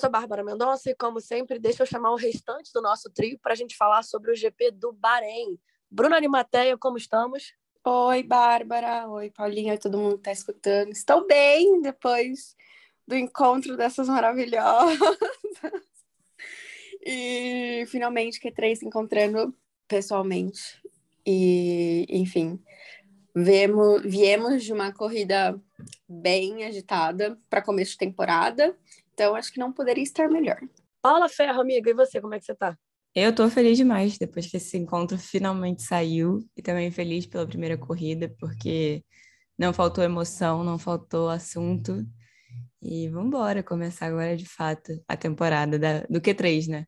[0.00, 3.52] sou Bárbara Mendonça e, como sempre, deixa eu chamar o restante do nosso trio para
[3.52, 5.58] a gente falar sobre o GP do Bahrein.
[5.90, 7.52] Bruna Arimateia, como estamos?
[7.84, 9.06] Oi, Bárbara.
[9.08, 9.76] Oi, Paulinha.
[9.78, 10.90] Todo mundo está escutando.
[10.90, 12.56] Estou bem depois
[13.06, 14.98] do encontro dessas maravilhosas.
[17.04, 19.54] e finalmente que três se encontrando
[19.86, 20.80] pessoalmente.
[21.26, 22.58] E, enfim,
[23.36, 25.60] viemos, viemos de uma corrida
[26.08, 28.74] bem agitada para começo de temporada.
[29.12, 30.60] Então, acho que não poderia estar melhor.
[31.02, 32.76] Paula Ferro, amiga, e você, como é que você tá?
[33.14, 37.76] Eu tô feliz demais depois que esse encontro finalmente saiu e também feliz pela primeira
[37.76, 39.02] corrida, porque
[39.58, 42.06] não faltou emoção, não faltou assunto.
[42.80, 46.86] E vamos embora começar agora de fato a temporada da, do Q3, né?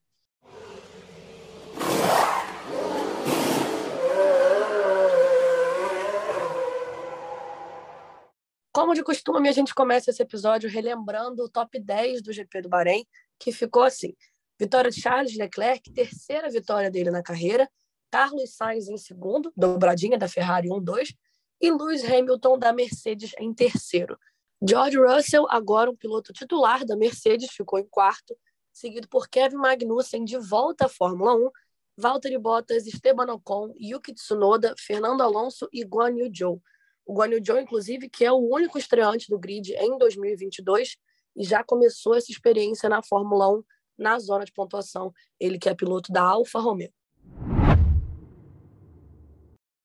[8.73, 12.70] Como de costume, a gente começa esse episódio relembrando o top 10 do GP do
[12.70, 13.06] Bahrein,
[13.38, 14.14] que ficou assim:
[14.59, 17.68] Vitória de Charles Leclerc, terceira vitória dele na carreira.
[18.10, 21.14] Carlos Sainz em segundo, dobradinha da Ferrari 1-2.
[21.60, 24.18] E Lewis Hamilton da Mercedes em terceiro.
[24.66, 28.34] George Russell, agora um piloto titular da Mercedes, ficou em quarto,
[28.73, 31.51] seguido por Kevin Magnussen de volta à Fórmula 1,
[31.96, 36.62] Valtteri Bottas, Esteban Ocon, Yuki Tsunoda, Fernando Alonso e Guan Yu Zhou.
[37.04, 40.96] O Guan Yu Zhou, inclusive, que é o único estreante do grid em 2022
[41.36, 43.62] e já começou essa experiência na Fórmula 1
[43.98, 46.92] na zona de pontuação, ele que é piloto da Alfa Romeo.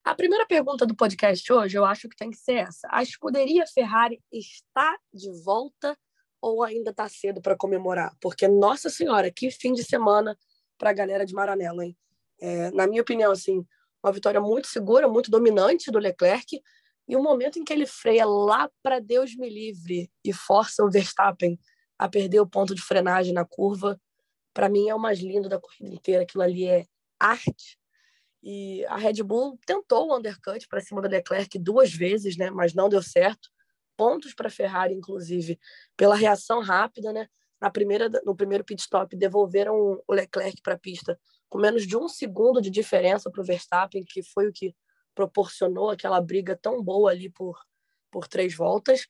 [0.03, 2.87] A primeira pergunta do podcast hoje, eu acho que tem que ser essa.
[2.89, 5.97] A escuderia Ferrari está de volta
[6.41, 8.15] ou ainda está cedo para comemorar?
[8.21, 10.37] Porque, nossa senhora, que fim de semana
[10.77, 11.97] para a galera de Maranello, hein?
[12.39, 13.65] É, na minha opinião, assim,
[14.01, 16.61] uma vitória muito segura, muito dominante do Leclerc,
[17.07, 20.91] e o momento em que ele freia lá para Deus me livre e força o
[20.91, 21.59] Verstappen
[21.97, 23.99] a perder o ponto de frenagem na curva,
[24.53, 26.23] para mim é o mais lindo da corrida inteira.
[26.23, 26.85] Aquilo ali é
[27.19, 27.79] arte.
[28.43, 32.51] E a Red Bull tentou o undercut para cima do Leclerc duas vezes, né?
[32.51, 33.49] mas não deu certo.
[33.95, 35.59] Pontos para a Ferrari, inclusive,
[35.95, 37.11] pela reação rápida.
[37.13, 37.27] Né?
[37.59, 41.19] Na primeira, no primeiro pit stop, devolveram o Leclerc para a pista
[41.49, 44.75] com menos de um segundo de diferença para o Verstappen, que foi o que
[45.17, 47.59] proporcionou aquela briga tão boa ali por,
[48.11, 49.07] por três voltas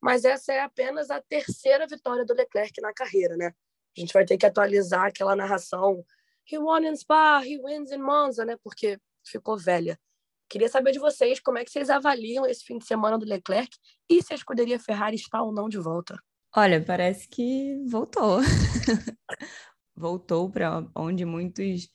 [0.00, 3.52] mas essa é apenas a terceira vitória do Leclerc na carreira, né?
[3.96, 6.04] A gente vai ter que atualizar aquela narração
[6.50, 8.56] he won in Spa, he wins in Monza, né?
[8.64, 10.00] Porque ficou velha.
[10.48, 13.70] Queria saber de vocês como é que vocês avaliam esse fim de semana do Leclerc
[14.08, 16.18] e se a escuderia Ferrari está ou não de volta.
[16.56, 18.40] Olha, parece que voltou.
[19.94, 21.88] voltou para onde muitos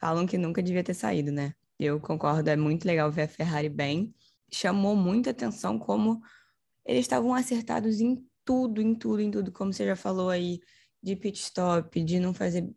[0.00, 1.54] falam que nunca devia ter saído, né?
[1.84, 4.14] Eu concordo, é muito legal ver a Ferrari bem.
[4.52, 6.20] Chamou muita atenção como
[6.84, 10.60] eles estavam acertados em tudo, em tudo, em tudo, como você já falou aí,
[11.02, 12.68] de pit stop, de não fazer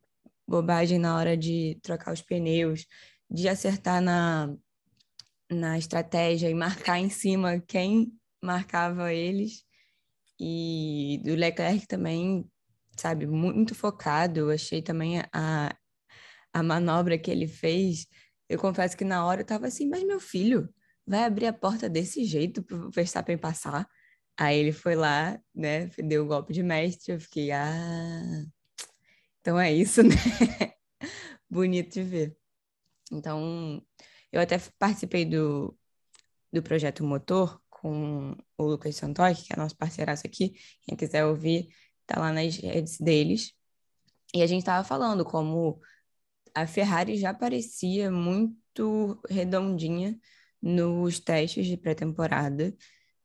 [0.47, 2.85] bobagem na hora de trocar os pneus,
[3.29, 4.55] de acertar na,
[5.49, 8.11] na estratégia e marcar em cima quem
[8.41, 9.63] marcava eles.
[10.39, 12.49] E do Leclerc também,
[12.97, 14.39] sabe, muito focado.
[14.39, 15.75] Eu achei também a,
[16.53, 18.07] a manobra que ele fez.
[18.49, 20.69] Eu confesso que na hora eu tava assim, mas meu filho,
[21.05, 23.87] vai abrir a porta desse jeito para o Verstappen passar?
[24.37, 28.45] Aí ele foi lá, né, deu o golpe de mestre, eu fiquei, ah,
[29.41, 30.15] então é isso, né?
[31.49, 32.37] Bonito de ver.
[33.11, 33.81] Então,
[34.31, 35.77] eu até participei do,
[36.51, 40.55] do projeto Motor com o Lucas Santoy, que é nosso parceiraço aqui.
[40.83, 41.69] Quem quiser ouvir,
[42.07, 43.53] tá lá nas redes deles.
[44.33, 45.79] E a gente estava falando como
[46.55, 50.17] a Ferrari já parecia muito redondinha
[50.61, 52.73] nos testes de pré-temporada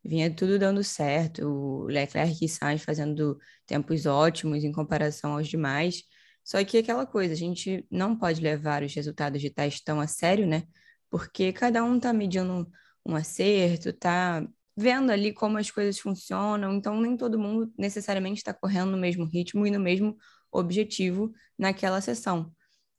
[0.04, 6.02] vinha tudo dando certo, o Leclerc e Sainz fazendo tempos ótimos em comparação aos demais.
[6.44, 10.06] Só que aquela coisa, a gente não pode levar os resultados de teste tão a
[10.06, 10.64] sério, né?
[11.10, 12.66] Porque cada um está medindo
[13.06, 18.54] um, acerto, está vendo ali como as coisas funcionam, então nem todo mundo necessariamente está
[18.54, 20.16] correndo no mesmo ritmo e no mesmo
[20.50, 22.52] objetivo naquela sessão.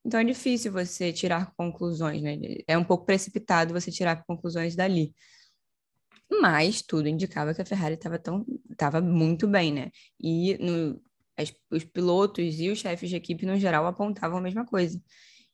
[0.05, 2.37] Então é difícil você tirar conclusões, né?
[2.67, 5.13] É um pouco precipitado você tirar conclusões dali
[6.39, 9.91] mas tudo indicava que a Ferrari estava tão estava muito bem, né?
[10.19, 11.01] E no,
[11.37, 15.01] as, os pilotos e os chefes de equipe no geral apontavam a mesma coisa.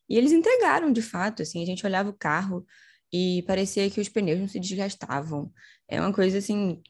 [0.08, 2.64] E eles entregaram de fato, assim, a gente olhava o carro
[3.12, 5.52] e parecia que os pneus não se desgastavam.
[5.88, 6.80] É uma coisa assim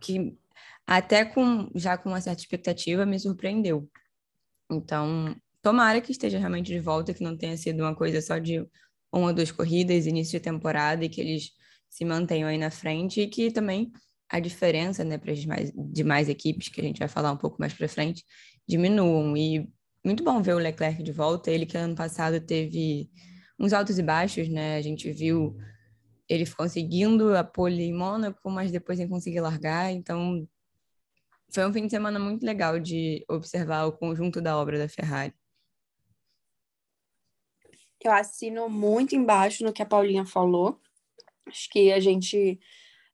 [0.00, 0.36] que
[0.86, 3.88] até com já com uma certa expectativa me surpreendeu.
[4.70, 8.66] Então, tomara que esteja realmente de volta, que não tenha sido uma coisa só de
[9.12, 11.50] uma ou duas corridas, início de temporada, e que eles
[11.88, 13.90] se mantenham aí na frente e que também
[14.28, 17.56] a diferença, né, para as mais, demais equipes, que a gente vai falar um pouco
[17.58, 18.24] mais para frente,
[18.66, 19.36] diminuam.
[19.36, 19.68] E
[20.04, 21.50] muito bom ver o Leclerc de volta.
[21.50, 23.10] Ele que ano passado teve
[23.58, 24.76] uns altos e baixos, né?
[24.76, 25.56] A gente viu
[26.28, 29.90] ele conseguindo a pole em Mônaco, mas depois sem conseguir largar.
[29.90, 30.46] Então,
[31.52, 35.34] foi um fim de semana muito legal de observar o conjunto da obra da Ferrari.
[38.02, 40.80] Eu assino muito embaixo no que a Paulinha falou.
[41.46, 42.58] Acho que a gente.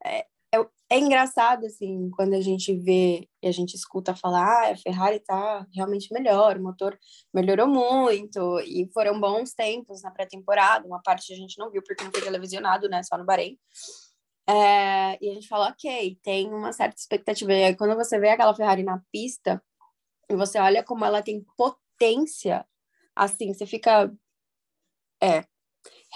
[0.04, 4.70] É, é, é, engraçado, assim, quando a gente vê e a gente escuta falar, ah,
[4.72, 6.98] a Ferrari tá realmente melhor, o motor
[7.34, 10.86] melhorou muito, e foram bons tempos na pré-temporada.
[10.86, 13.02] Uma parte a gente não viu porque não foi televisionado, né?
[13.02, 13.58] Só no Bahrein.
[14.48, 17.52] É, e a gente fala, ok, tem uma certa expectativa.
[17.52, 19.60] E aí, quando você vê aquela Ferrari na pista,
[20.28, 22.66] e você olha como ela tem potência,
[23.14, 24.12] assim, você fica.
[25.22, 25.44] É,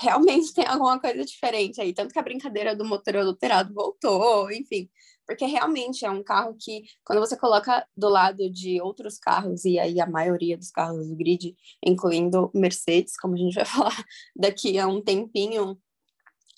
[0.00, 1.93] realmente tem alguma coisa diferente aí.
[1.93, 4.88] Tanto que a brincadeira do motor adulterado voltou, enfim.
[5.26, 9.79] Porque realmente é um carro que, quando você coloca do lado de outros carros, e
[9.79, 11.55] aí a maioria dos carros do grid,
[11.85, 14.05] incluindo Mercedes, como a gente vai falar
[14.35, 15.79] daqui a um tempinho,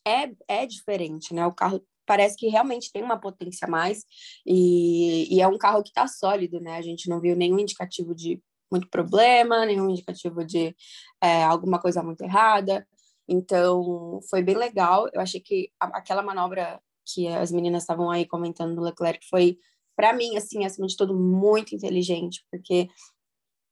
[0.07, 1.47] é, é diferente, né?
[1.47, 4.05] O carro parece que realmente tem uma potência a mais
[4.47, 6.77] e, e é um carro que está sólido, né?
[6.77, 8.43] A gente não viu nenhum indicativo de
[8.73, 10.75] muito problema, nenhum indicativo de
[11.23, 12.87] é, alguma coisa muito errada.
[13.29, 15.09] Então, foi bem legal.
[15.13, 19.59] Eu achei que aquela manobra que as meninas estavam aí comentando do Leclerc foi,
[19.97, 22.89] para mim, assim, acima de tudo, muito inteligente, porque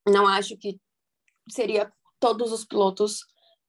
[0.06, 0.78] não acho que
[1.48, 3.20] seria todos os pilotos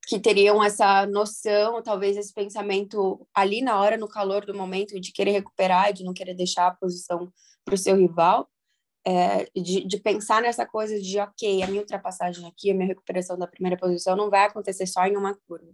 [0.08, 5.12] que teriam essa noção, talvez esse pensamento ali na hora, no calor do momento, de
[5.12, 7.32] querer recuperar, de não querer deixar a posição
[7.64, 8.50] para o seu rival,
[9.06, 13.38] é, de, de, pensar nessa coisa de, ok, a minha ultrapassagem aqui, a minha recuperação
[13.38, 15.72] da primeira posição não vai acontecer só em uma curva,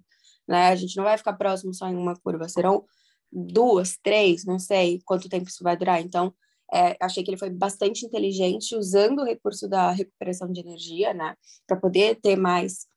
[0.48, 0.70] né?
[0.70, 2.86] A gente não vai ficar próximo só em uma curva, serão
[3.32, 6.02] duas, três, não sei quanto tempo isso vai durar.
[6.02, 6.34] Então,
[6.74, 11.36] é, achei que ele foi bastante inteligente usando o recurso da recuperação de energia, né,
[11.66, 12.88] para poder ter mais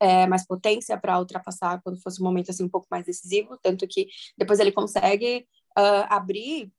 [0.00, 3.86] é, mais potência para ultrapassar quando fosse um momento assim um pouco mais decisivo, tanto
[3.88, 4.06] que
[4.36, 5.46] depois ele consegue
[5.76, 6.70] uh, abrir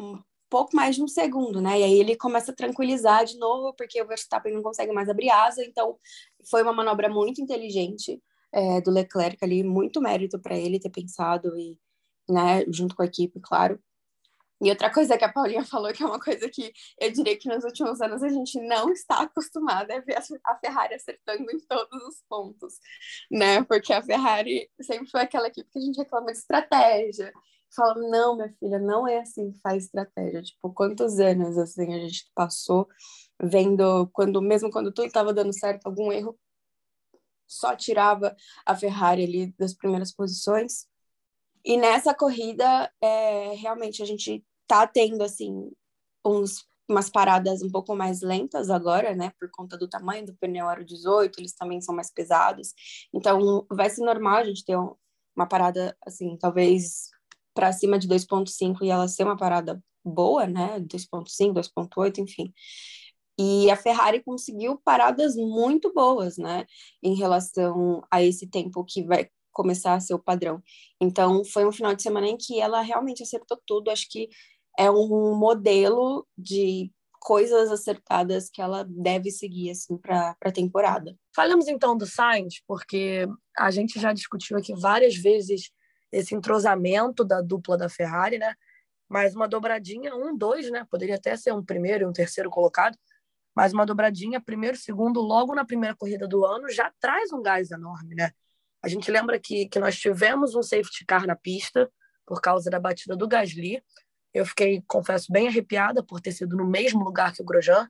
[0.00, 1.80] um pouco mais de um segundo, né?
[1.80, 5.30] E aí ele começa a tranquilizar de novo, porque o Verstappen não consegue mais abrir
[5.30, 5.98] asa, então
[6.50, 8.22] foi uma manobra muito inteligente
[8.52, 11.78] é, do Leclerc ali, muito mérito para ele ter pensado e,
[12.28, 13.80] né, junto com a equipe, claro,
[14.60, 17.48] e outra coisa que a Paulinha falou, que é uma coisa que eu diria que
[17.48, 22.02] nos últimos anos a gente não está acostumada é ver a Ferrari acertando em todos
[22.04, 22.74] os pontos,
[23.30, 23.62] né?
[23.64, 27.32] Porque a Ferrari sempre foi aquela equipe que a gente reclama de estratégia.
[27.74, 30.42] Fala, não, minha filha, não é assim que faz estratégia.
[30.42, 32.88] Tipo, quantos anos assim a gente passou
[33.42, 36.38] vendo quando mesmo quando tudo estava dando certo, algum erro
[37.46, 38.34] só tirava
[38.64, 40.86] a Ferrari ali das primeiras posições.
[41.64, 45.70] E nessa corrida, é, realmente a gente tá tendo assim
[46.24, 49.32] uns, umas paradas um pouco mais lentas agora, né?
[49.38, 52.72] Por conta do tamanho do pneu Aro 18, eles também são mais pesados.
[53.12, 57.10] Então vai ser normal a gente ter uma parada assim, talvez
[57.56, 60.78] para cima de 2.5 e ela ser uma parada boa, né?
[60.80, 62.52] 2.5, 2.8, enfim.
[63.38, 66.64] E a Ferrari conseguiu paradas muito boas, né,
[67.02, 70.62] em relação a esse tempo que vai começar a ser o padrão.
[71.00, 73.90] Então, foi um final de semana em que ela realmente acertou tudo.
[73.90, 74.28] Acho que
[74.78, 76.90] é um modelo de
[77.20, 81.16] coisas acertadas que ela deve seguir assim para a temporada.
[81.34, 83.26] Falamos então do Sainz, porque
[83.58, 85.70] a gente já discutiu aqui várias vezes
[86.10, 88.54] esse entrosamento da dupla da Ferrari, né?
[89.08, 90.86] Mas uma dobradinha, um, dois, né?
[90.90, 92.96] Poderia até ser um primeiro e um terceiro colocado,
[93.54, 97.70] mas uma dobradinha, primeiro, segundo, logo na primeira corrida do ano, já traz um gás
[97.70, 98.30] enorme, né?
[98.82, 101.90] A gente lembra que, que nós tivemos um safety car na pista
[102.26, 103.82] por causa da batida do Gasly.
[104.34, 107.88] Eu fiquei, confesso, bem arrepiada por ter sido no mesmo lugar que o Grosjean,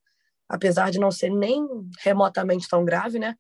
[0.49, 1.67] apesar de não ser nem
[1.99, 3.35] remotamente tão grave, né?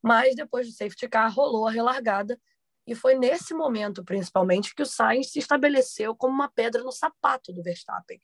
[0.00, 2.38] Mas depois do safety car rolou a relargada
[2.86, 7.52] e foi nesse momento, principalmente, que o Sainz se estabeleceu como uma pedra no sapato
[7.52, 8.20] do Verstappen,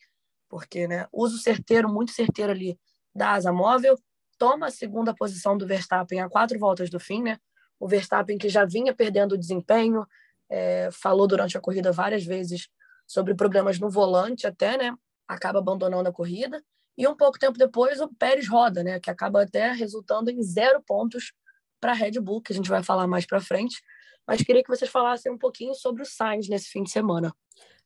[0.48, 2.78] porque, né, uso certeiro, muito certeiro ali
[3.14, 3.98] da asa móvel,
[4.38, 7.38] toma a segunda posição do Verstappen a quatro voltas do fim, né?
[7.82, 10.06] o Verstappen, que já vinha perdendo o desempenho,
[10.48, 12.68] é, falou durante a corrida várias vezes
[13.04, 14.94] sobre problemas no volante até, né?
[15.26, 16.62] Acaba abandonando a corrida.
[16.96, 19.00] E um pouco tempo depois, o Pérez roda, né?
[19.00, 21.32] Que acaba até resultando em zero pontos
[21.80, 23.82] para a Red Bull, que a gente vai falar mais para frente.
[24.26, 27.34] Mas queria que vocês falassem um pouquinho sobre o Sainz nesse fim de semana.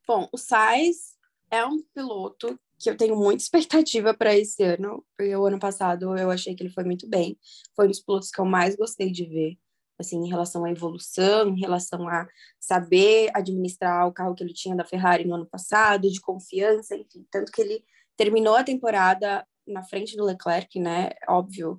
[0.07, 1.17] Bom, o Sainz
[1.51, 6.17] é um piloto que eu tenho muita expectativa para esse ano, porque o ano passado
[6.17, 7.39] eu achei que ele foi muito bem.
[7.75, 9.59] Foi um dos pilotos que eu mais gostei de ver
[9.99, 12.27] assim, em relação à evolução, em relação a
[12.61, 17.27] saber administrar o carro que ele tinha da Ferrari no ano passado, de confiança, enfim,
[17.31, 17.85] tanto que ele
[18.17, 21.11] terminou a temporada na frente do Leclerc, né?
[21.29, 21.77] Óbvio,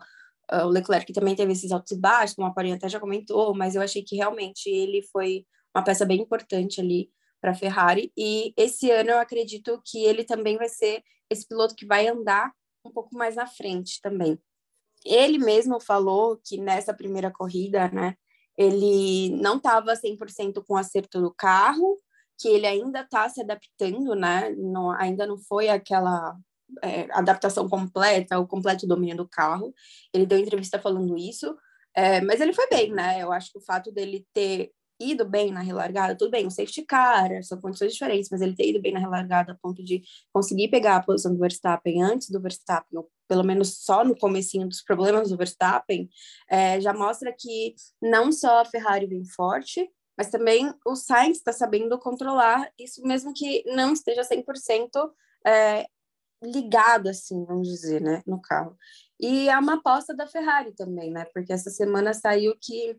[0.51, 3.55] uh, o Leclerc também teve esses altos e baixos, como a Paulinha até já comentou,
[3.55, 7.09] mas eu achei que realmente ele foi uma peça bem importante ali
[7.41, 8.11] para a Ferrari.
[8.17, 12.51] E esse ano eu acredito que ele também vai ser esse piloto que vai andar
[12.85, 14.39] um pouco mais na frente também.
[15.05, 18.15] Ele mesmo falou que nessa primeira corrida, né,
[18.57, 21.99] ele não estava 100% com o acerto do carro,
[22.39, 26.35] que ele ainda está se adaptando, né, não, ainda não foi aquela
[26.83, 29.73] é, adaptação completa, o completo domínio do carro.
[30.13, 31.55] Ele deu entrevista falando isso,
[31.95, 33.21] é, mas ele foi bem, né?
[33.21, 36.83] Eu acho que o fato dele ter ido bem na relargada, tudo bem, um safety
[36.83, 40.01] car, são condições diferentes, mas ele ter ido bem na relargada a ponto de
[40.33, 44.67] conseguir pegar a posição do Verstappen antes do Verstappen, ou pelo menos só no comecinho
[44.67, 46.09] dos problemas do Verstappen,
[46.49, 51.53] é, já mostra que não só a Ferrari vem forte, mas também o Sainz está
[51.53, 54.89] sabendo controlar isso mesmo que não esteja 100%
[55.45, 55.85] é,
[56.41, 58.77] ligado, assim, vamos dizer, né, no carro.
[59.19, 62.97] E é uma aposta da Ferrari também, né, porque essa semana saiu que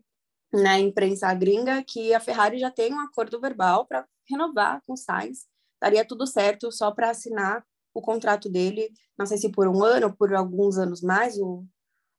[0.51, 4.97] na imprensa gringa que a Ferrari já tem um acordo verbal para renovar com o
[4.97, 5.45] Sainz.
[5.81, 10.07] Daria tudo certo só para assinar o contrato dele, não sei se por um ano
[10.07, 11.37] ou por alguns anos mais.
[11.37, 11.65] O,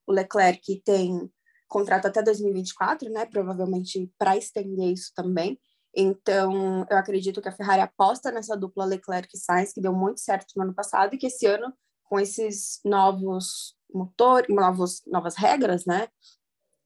[0.07, 1.31] o Leclerc tem
[1.69, 3.27] contrato até 2024, né?
[3.27, 5.59] Provavelmente para estender isso também.
[5.95, 10.21] Então, eu acredito que a Ferrari aposta nessa dupla Leclerc e Sainz, que deu muito
[10.21, 11.73] certo no ano passado, e que esse ano,
[12.05, 16.09] com esses novos motores, novos, novas regras, né?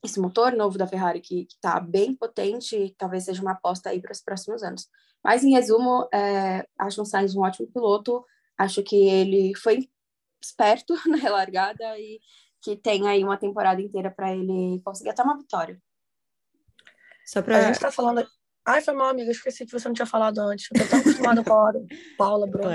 [0.05, 4.13] esse motor novo da Ferrari que está bem potente talvez seja uma aposta aí para
[4.13, 4.87] os próximos anos.
[5.23, 8.25] Mas, em resumo, é, acho o Sainz um ótimo piloto,
[8.59, 9.89] acho que ele foi
[10.43, 12.21] esperto na relargada e
[12.61, 15.81] que tem aí uma temporada inteira para ele conseguir até uma vitória.
[17.27, 18.27] Só para A gente está falando...
[18.67, 20.69] Ai, foi mal, amiga, esqueci que você não tinha falado antes.
[20.73, 21.85] Eu tô tão acostumada com a hora.
[22.17, 22.71] Paula, Bruno.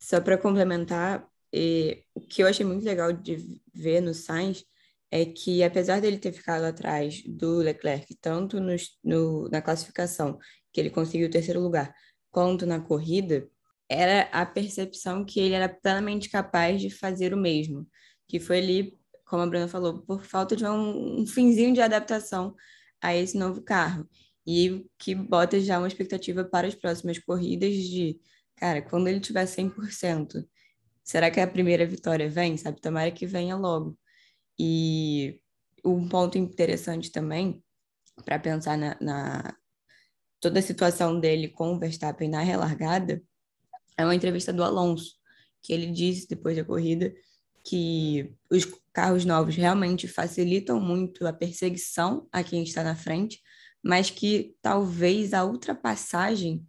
[0.00, 4.64] Só para complementar, e, o que eu achei muito legal de ver no Sainz
[5.10, 10.38] é que, apesar dele ter ficado atrás do Leclerc, tanto no, no, na classificação,
[10.72, 11.94] que ele conseguiu o terceiro lugar,
[12.30, 13.48] quanto na corrida,
[13.88, 17.86] era a percepção que ele era plenamente capaz de fazer o mesmo,
[18.26, 22.54] que foi ali, como a Bruna falou, por falta de um, um finzinho de adaptação
[23.04, 24.08] a esse novo carro.
[24.46, 28.18] E que bota já uma expectativa para as próximas corridas de,
[28.56, 30.46] cara, quando ele tiver 100%,
[31.02, 32.80] será que a primeira vitória vem, sabe?
[32.80, 33.98] Tomara que venha logo.
[34.58, 35.40] E
[35.84, 37.62] um ponto interessante também,
[38.24, 39.56] para pensar na, na,
[40.40, 43.22] toda a situação dele com o Verstappen na relargada,
[43.98, 45.14] é uma entrevista do Alonso,
[45.62, 47.14] que ele disse depois da corrida
[47.64, 53.40] que os carros novos realmente facilitam muito a perseguição a quem está na frente,
[53.82, 56.64] mas que talvez a ultrapassagem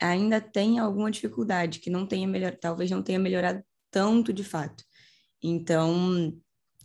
[0.00, 4.84] ainda tenha alguma dificuldade, que não tenha melhor, talvez não tenha melhorado tanto de fato.
[5.42, 6.32] Então,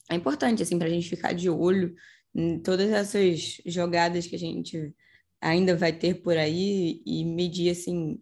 [0.09, 1.93] é importante, assim, para a gente ficar de olho
[2.33, 4.93] em todas essas jogadas que a gente
[5.39, 8.19] ainda vai ter por aí e medir, assim,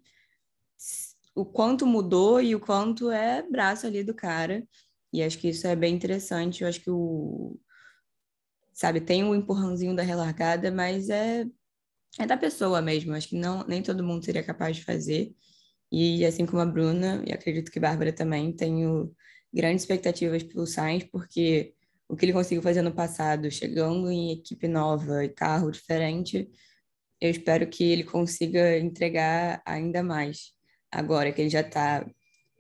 [1.34, 4.68] o quanto mudou e o quanto é braço ali do cara.
[5.14, 6.62] E acho que isso é bem interessante.
[6.62, 7.60] Eu acho que o.
[8.74, 11.46] Sabe, tem o um empurrãozinho da relargada, mas é,
[12.20, 13.14] é da pessoa mesmo.
[13.14, 15.36] Acho que não, nem todo mundo seria capaz de fazer.
[15.92, 19.14] E assim como a Bruna, e acredito que a Bárbara também, tenho
[19.54, 21.74] grandes expectativas pelo Sainz, porque
[22.08, 26.50] o que ele conseguiu fazer no passado, chegando em equipe nova e carro diferente,
[27.20, 30.54] eu espero que ele consiga entregar ainda mais.
[30.92, 32.06] Agora que ele já está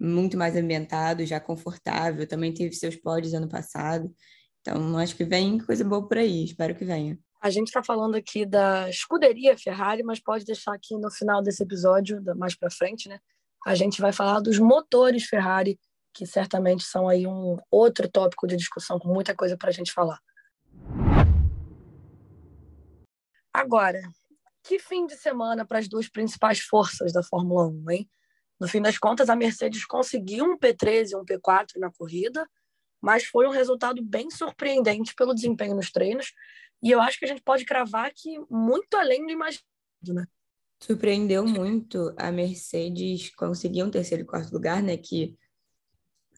[0.01, 4.11] muito mais ambientado, já confortável, também teve seus pódios ano passado.
[4.61, 7.19] Então, acho que vem coisa boa por aí, espero que venha.
[7.39, 11.63] A gente está falando aqui da escuderia Ferrari, mas pode deixar aqui no final desse
[11.63, 13.19] episódio, mais para frente, né?
[13.65, 15.79] A gente vai falar dos motores Ferrari
[16.13, 19.93] que certamente são aí um outro tópico de discussão com muita coisa para a gente
[19.93, 20.19] falar.
[23.53, 24.01] Agora,
[24.63, 28.09] que fim de semana para as duas principais forças da Fórmula 1, hein?
[28.61, 32.47] No fim das contas, a Mercedes conseguiu um P13 e um P4 na corrida,
[33.01, 36.31] mas foi um resultado bem surpreendente pelo desempenho nos treinos.
[36.83, 39.65] E eu acho que a gente pode cravar que muito além do imaginado,
[40.13, 40.27] né?
[40.79, 44.95] Surpreendeu muito a Mercedes conseguir um terceiro e quarto lugar, né?
[44.95, 45.35] Que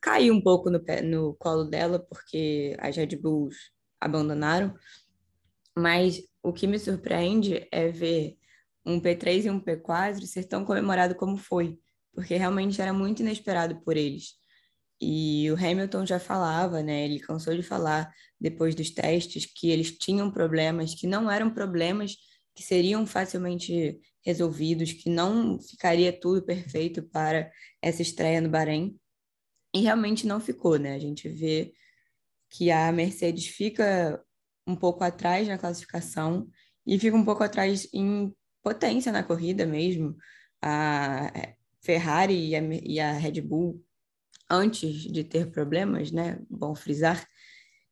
[0.02, 3.58] caiu um pouco no, pé, no colo dela, porque as Red Bulls
[4.00, 4.74] abandonaram.
[5.78, 8.38] Mas o que me surpreende é ver
[8.86, 11.78] um P3 e um P4 ser tão comemorado como foi,
[12.14, 14.34] porque realmente era muito inesperado por eles.
[15.02, 17.06] E o Hamilton já falava, né?
[17.06, 22.16] Ele cansou de falar depois dos testes que eles tinham problemas que não eram problemas
[22.56, 27.52] que seriam facilmente resolvidos, que não ficaria tudo perfeito para
[27.82, 28.98] essa estreia no Bahrein.
[29.74, 30.94] E realmente não ficou, né?
[30.94, 31.74] A gente vê
[32.50, 34.24] que a Mercedes fica
[34.68, 36.48] um pouco atrás na classificação
[36.86, 40.16] e fica um pouco atrás em potência na corrida mesmo.
[40.62, 41.32] A
[41.84, 43.84] Ferrari e a, e a Red Bull,
[44.50, 46.40] antes de ter problemas, né?
[46.50, 47.28] Bom frisar,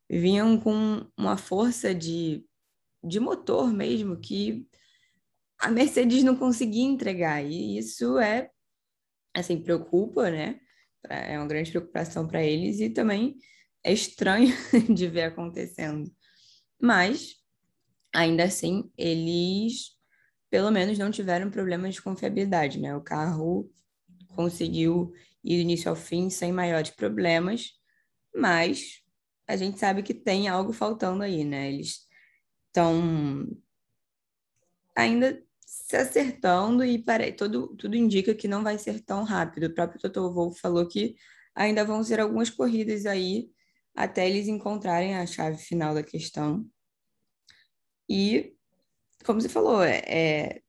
[0.08, 2.44] vinham com uma força de,
[3.04, 4.66] de motor mesmo que
[5.58, 7.44] a Mercedes não conseguia entregar.
[7.44, 8.50] E isso é,
[9.34, 10.58] assim, preocupa, né?
[11.08, 13.36] É uma grande preocupação para eles e também
[13.84, 14.52] é estranho
[14.94, 16.10] de ver acontecendo.
[16.80, 17.36] Mas,
[18.14, 19.92] ainda assim, eles
[20.52, 22.94] pelo menos não tiveram problemas de confiabilidade, né?
[22.94, 23.70] O carro
[24.34, 25.12] conseguiu
[25.44, 27.72] ir do início ao fim sem maiores problemas,
[28.34, 29.02] mas
[29.46, 31.68] a gente sabe que tem algo faltando aí, né?
[31.72, 32.06] Eles
[32.68, 33.46] estão
[34.96, 37.30] ainda se acertando e para...
[37.32, 39.64] tudo, tudo indica que não vai ser tão rápido.
[39.66, 41.16] O próprio Toto Wolff falou que
[41.54, 43.50] ainda vão ser algumas corridas aí
[43.94, 46.66] até eles encontrarem a chave final da questão.
[48.08, 48.54] E,
[49.24, 50.62] como você falou, é,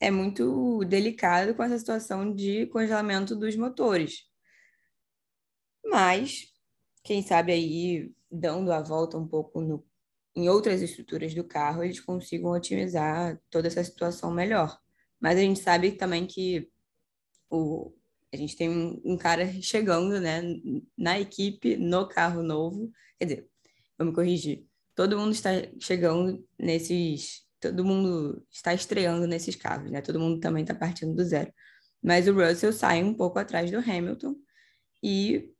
[0.00, 4.24] é, muito delicado com essa situação de congelamento dos motores.
[5.84, 6.52] Mas,
[7.02, 9.84] quem sabe aí, dando a volta um pouco no,
[10.34, 14.78] em outras estruturas do carro, eles consigam otimizar toda essa situação melhor.
[15.18, 16.70] Mas a gente sabe também que
[17.48, 17.94] o,
[18.32, 20.42] a gente tem um, um, cara chegando, né,
[20.96, 22.92] na equipe, no carro novo.
[23.18, 23.48] Quer dizer,
[23.96, 24.66] vamos corrigir.
[24.94, 25.50] Todo mundo está
[25.80, 27.45] chegando nesses.
[27.70, 30.00] Todo mundo está estreando nesses carros, né?
[30.00, 31.52] Todo mundo também está partindo do zero.
[32.02, 34.36] Mas o Russell sai um pouco atrás do Hamilton.
[35.02, 35.50] E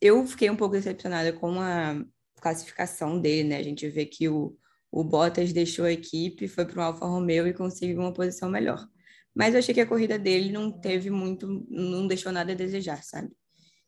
[0.00, 2.04] eu fiquei um pouco decepcionada com a
[2.40, 3.56] classificação dele, né?
[3.56, 4.56] A gente vê que o,
[4.90, 8.86] o Bottas deixou a equipe, foi para o Alfa Romeo e conseguiu uma posição melhor.
[9.34, 13.02] Mas eu achei que a corrida dele não teve muito, não deixou nada a desejar,
[13.02, 13.30] sabe?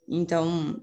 [0.09, 0.83] Então,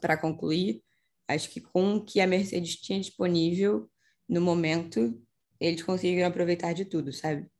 [0.00, 0.82] para concluir,
[1.28, 3.90] acho que com o que a Mercedes tinha disponível
[4.28, 5.20] no momento,
[5.60, 7.50] eles conseguiram aproveitar de tudo, sabe?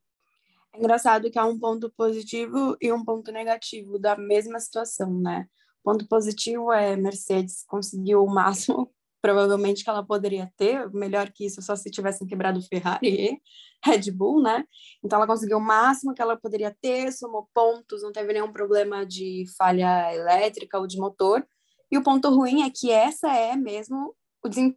[0.75, 5.47] É engraçado que há um ponto positivo e um ponto negativo da mesma situação, né?
[5.83, 8.91] O ponto positivo é Mercedes conseguiu o máximo
[9.23, 13.41] provavelmente que ela poderia ter, melhor que isso, só se tivessem quebrado Ferrari e
[13.85, 14.65] Red Bull, né?
[15.03, 19.05] Então ela conseguiu o máximo que ela poderia ter, somou pontos, não teve nenhum problema
[19.05, 21.45] de falha elétrica ou de motor.
[21.91, 24.15] E o ponto ruim é que essa é mesmo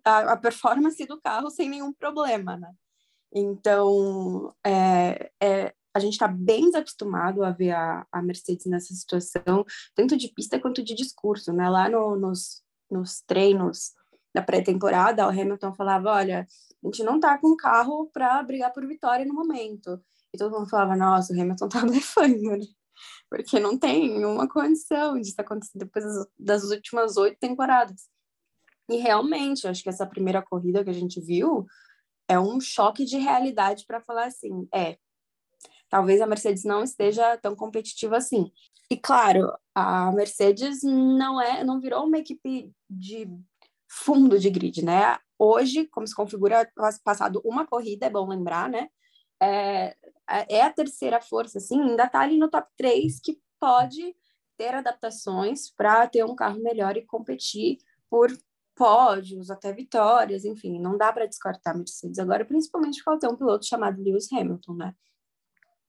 [0.03, 2.71] a performance do carro sem nenhum problema, né?
[3.33, 9.65] Então, é, é, a gente está bem desacostumado a ver a, a, Mercedes nessa situação,
[9.95, 11.69] tanto de pista quanto de discurso, né?
[11.69, 13.93] Lá no, nos, nos treinos
[14.33, 16.47] da pré-temporada, o Hamilton falava: olha,
[16.83, 20.01] a gente não tá com carro para brigar por vitória no momento.
[20.33, 22.65] E todo mundo falava: nossa, o Hamilton tá blefando, né?
[23.29, 26.03] Porque não tem uma condição disso acontecer depois
[26.37, 28.07] das últimas oito temporadas.
[28.89, 31.65] E realmente, acho que essa primeira corrida que a gente viu
[32.29, 34.97] é um choque de realidade para falar assim: é,
[35.89, 38.51] talvez a Mercedes não esteja tão competitiva assim.
[38.89, 43.27] E claro, a Mercedes não é, não virou uma equipe de
[43.87, 45.17] fundo de grid, né?
[45.37, 46.71] Hoje, como se configura,
[47.03, 48.87] passado uma corrida, é bom lembrar, né?
[49.41, 49.95] É,
[50.27, 54.15] é a terceira força, assim, ainda está ali no top 3, que pode
[54.57, 57.77] ter adaptações para ter um carro melhor e competir
[58.09, 58.29] por
[58.79, 63.29] pódios, até vitórias, enfim, não dá para descartar a Mercedes agora, principalmente porque ela tem
[63.29, 64.95] um piloto chamado Lewis Hamilton, né?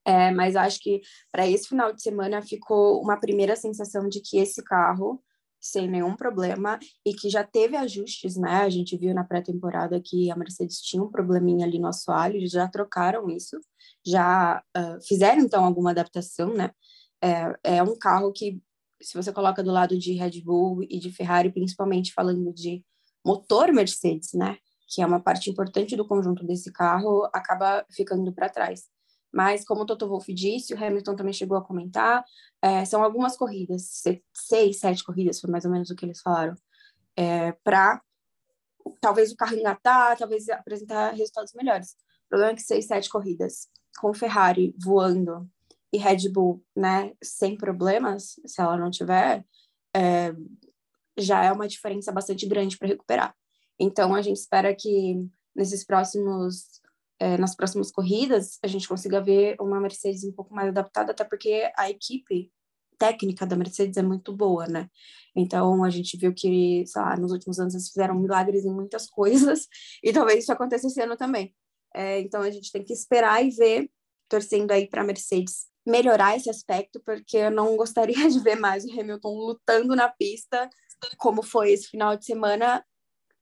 [0.04, 1.00] É, mas acho que
[1.30, 5.22] para esse final de semana ficou uma primeira sensação de que esse carro
[5.60, 8.62] sem nenhum problema e que já teve ajustes, né?
[8.62, 12.50] A gente viu na pré-temporada que a Mercedes tinha um probleminha ali no assoalho, eles
[12.50, 13.60] já trocaram isso,
[14.04, 16.70] já uh, fizeram então alguma adaptação, né?
[17.22, 18.60] É, é um carro que,
[19.00, 22.84] se você coloca do lado de Red Bull e de Ferrari, principalmente falando de
[23.24, 24.58] motor Mercedes, né?
[24.88, 28.84] Que é uma parte importante do conjunto desse carro, acaba ficando para trás.
[29.32, 32.24] Mas, como o Toto Wolff disse, o Hamilton também chegou a comentar,
[32.60, 34.02] é, são algumas corridas,
[34.34, 36.54] seis, sete corridas, foi mais ou menos o que eles falaram,
[37.16, 38.02] é, para
[39.00, 41.92] talvez o carro engatar, talvez apresentar resultados melhores.
[42.26, 43.68] O problema é que seis, sete corridas,
[44.00, 45.48] com Ferrari voando
[45.92, 49.44] e Red Bull, né, sem problemas, se ela não tiver,
[49.94, 50.32] é,
[51.18, 53.34] já é uma diferença bastante grande para recuperar.
[53.78, 55.16] Então, a gente espera que
[55.54, 56.80] nesses próximos
[57.20, 61.22] é, nas próximas corridas a gente consiga ver uma Mercedes um pouco mais adaptada, até
[61.22, 62.50] porque a equipe
[62.98, 64.88] técnica da Mercedes é muito boa, né?
[65.36, 69.08] Então a gente viu que, sei lá, nos últimos anos eles fizeram milagres em muitas
[69.10, 69.68] coisas
[70.02, 71.54] e talvez isso aconteça esse ano também.
[71.94, 73.90] É, então a gente tem que esperar e ver,
[74.28, 78.84] torcendo aí para a Mercedes melhorar esse aspecto, porque eu não gostaria de ver mais
[78.84, 80.68] o Hamilton lutando na pista,
[81.16, 82.84] como foi esse final de semana,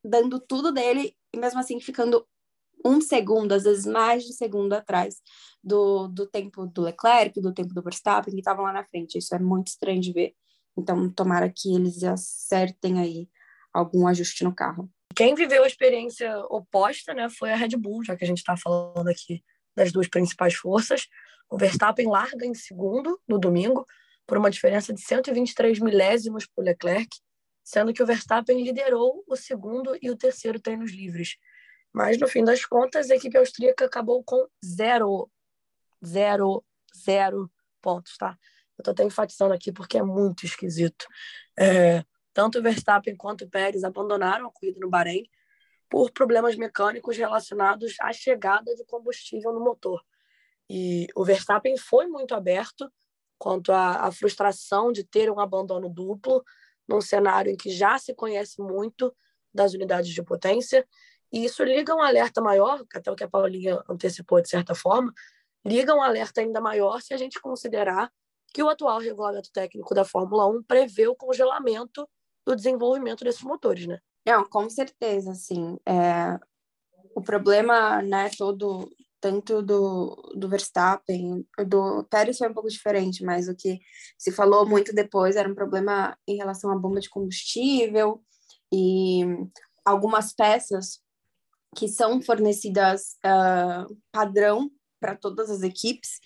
[0.04, 2.26] dando tudo dele e mesmo assim ficando
[2.84, 5.16] um segundo, às vezes mais de um segundo atrás
[5.62, 9.18] do, do tempo do Leclerc, do tempo do Verstappen, que estavam lá na frente.
[9.18, 10.34] Isso é muito estranho de ver.
[10.76, 13.28] Então, tomara que eles acertem aí
[13.74, 14.88] algum ajuste no carro.
[15.14, 18.56] Quem viveu a experiência oposta, né, foi a Red Bull, já que a gente está
[18.56, 19.42] falando aqui
[19.76, 21.08] das duas principais forças.
[21.50, 23.86] O Verstappen larga em segundo no domingo,
[24.26, 27.08] por uma diferença de 123 milésimos para o Leclerc,
[27.64, 31.36] sendo que o Verstappen liderou o segundo e o terceiro treinos livres.
[31.92, 35.30] Mas, no fim das contas, a equipe austríaca acabou com zero,
[36.04, 38.38] zero, zero pontos, tá?
[38.76, 41.06] Eu estou até enfatizando aqui porque é muito esquisito.
[41.58, 45.28] É, tanto o Verstappen quanto o Pérez abandonaram a corrida no Bahrein
[45.88, 50.04] por problemas mecânicos relacionados à chegada de combustível no motor.
[50.68, 52.90] E o Verstappen foi muito aberto
[53.38, 56.42] quanto à, à frustração de ter um abandono duplo
[56.88, 59.14] num cenário em que já se conhece muito
[59.52, 60.86] das unidades de potência.
[61.32, 65.12] E isso liga um alerta maior, até o que a Paulinha antecipou de certa forma,
[65.64, 68.10] liga um alerta ainda maior se a gente considerar
[68.52, 72.08] que o atual regulamento técnico da Fórmula 1 prevê o congelamento
[72.46, 73.98] do desenvolvimento desses motores, né?
[74.26, 75.76] Não, com certeza, sim.
[75.86, 76.38] É,
[77.14, 83.48] o problema, né, todo tanto do, do Verstappen, do Pérez foi um pouco diferente, mas
[83.48, 83.80] o que
[84.16, 88.22] se falou muito depois era um problema em relação à bomba de combustível
[88.72, 89.22] e
[89.84, 91.00] algumas peças
[91.76, 96.20] que são fornecidas uh, padrão para todas as equipes.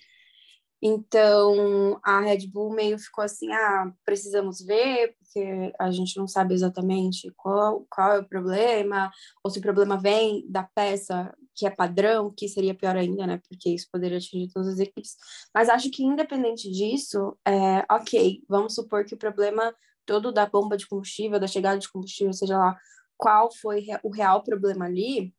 [0.81, 6.53] Então, a Red Bull meio ficou assim, ah, precisamos ver, porque a gente não sabe
[6.53, 9.11] exatamente qual, qual é o problema,
[9.43, 13.41] ou se o problema vem da peça que é padrão, que seria pior ainda, né,
[13.49, 15.15] porque isso poderia atingir todas as equipes.
[15.53, 19.73] Mas acho que, independente disso, é, ok, vamos supor que o problema
[20.05, 22.77] todo da bomba de combustível, da chegada de combustível, seja lá
[23.17, 25.33] qual foi o real problema ali,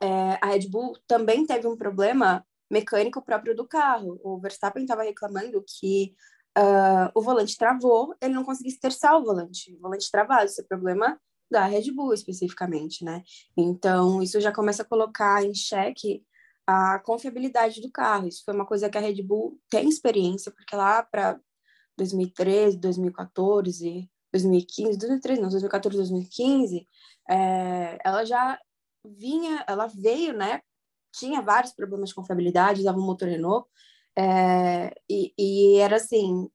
[0.00, 4.20] é, a Red Bull também teve um problema mecânico próprio do carro.
[4.22, 6.14] O Verstappen estava reclamando que
[6.58, 10.64] uh, o volante travou, ele não conseguia esterçar o volante, o volante travado, esse é
[10.64, 11.18] problema
[11.50, 13.22] da Red Bull especificamente, né?
[13.56, 16.22] Então, isso já começa a colocar em xeque
[16.66, 18.28] a confiabilidade do carro.
[18.28, 21.40] Isso foi uma coisa que a Red Bull tem experiência, porque lá para
[21.96, 26.86] 2013, 2014, 2015, 2013 não, 2014, 2015,
[27.30, 28.58] é, ela já
[29.02, 30.60] vinha, ela veio, né,
[31.12, 33.66] tinha vários problemas de confiabilidade, usava um motor Renault,
[34.18, 36.50] é, e, e, era assim,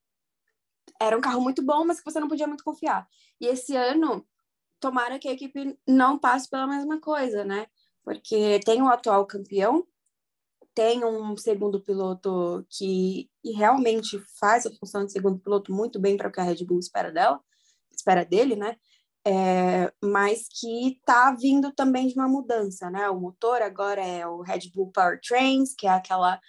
[1.01, 3.07] era um carro muito bom, mas que você não podia muito confiar.
[3.39, 4.25] E esse ano,
[4.79, 7.67] tomara que a equipe não passe pela mesma coisa, né?
[8.03, 9.87] Porque tem o atual campeão,
[10.75, 16.29] tem um segundo piloto que realmente faz a função de segundo piloto muito bem para
[16.29, 17.39] o que a Red Bull espera dela,
[17.91, 18.77] espera dele, né?
[19.25, 23.09] é, mas que está vindo também de uma mudança, né?
[23.09, 26.39] O motor agora é o Red Bull Powertrains, que é aquela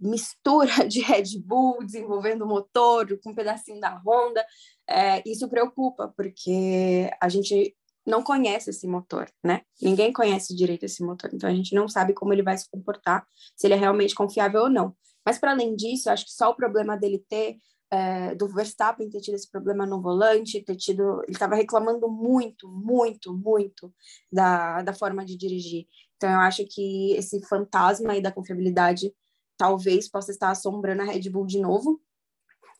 [0.00, 4.44] mistura de Red Bull desenvolvendo motor com um pedacinho da Honda.
[4.88, 7.74] É, isso preocupa, porque a gente
[8.06, 9.62] não conhece esse motor, né?
[9.80, 13.26] Ninguém conhece direito esse motor, então a gente não sabe como ele vai se comportar,
[13.56, 14.94] se ele é realmente confiável ou não.
[15.24, 17.56] Mas para além disso, acho que só o problema dele ter
[17.90, 21.22] é, do Verstappen ter tido esse problema no volante, ter tido.
[21.22, 23.92] Ele estava reclamando muito, muito, muito
[24.32, 25.86] da, da forma de dirigir.
[26.16, 29.12] Então, eu acho que esse fantasma aí da confiabilidade
[29.56, 32.00] talvez possa estar assombrando a Red Bull de novo.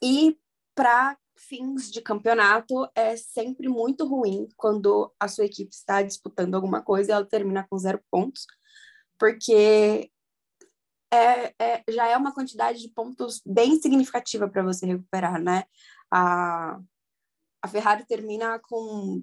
[0.03, 0.39] E
[0.75, 6.83] para fins de campeonato, é sempre muito ruim quando a sua equipe está disputando alguma
[6.83, 8.47] coisa e ela termina com zero pontos,
[9.19, 10.11] porque
[11.13, 15.65] é, é, já é uma quantidade de pontos bem significativa para você recuperar, né?
[16.11, 16.81] A,
[17.63, 19.23] a Ferrari termina com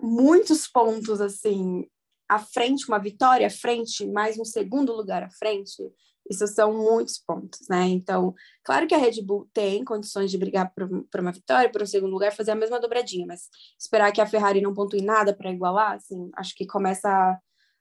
[0.00, 1.88] muitos pontos, assim,
[2.28, 5.82] à frente, uma vitória à frente, mais um segundo lugar à frente.
[6.30, 7.88] Isso são muitos pontos, né?
[7.88, 11.86] Então, claro que a Red Bull tem condições de brigar por uma vitória, por um
[11.86, 15.50] segundo lugar, fazer a mesma dobradinha, mas esperar que a Ferrari não pontue nada para
[15.50, 17.08] igualar, assim, acho que começa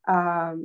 [0.08, 0.56] a, a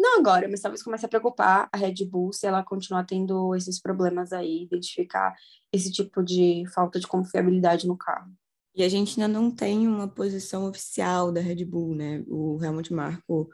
[0.00, 3.78] não agora, mas talvez comece a preocupar a Red Bull se ela continuar tendo esses
[3.78, 5.36] problemas aí, identificar
[5.70, 8.32] esse tipo de falta de confiabilidade no carro.
[8.74, 12.24] E a gente ainda não tem uma posição oficial da Red Bull, né?
[12.28, 13.50] O Helmut Marko